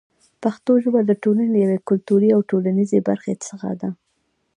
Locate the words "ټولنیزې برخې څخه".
2.51-3.69